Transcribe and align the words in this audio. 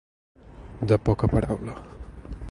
De 0.91 0.97
poca 1.09 1.27
paraula. 1.33 1.75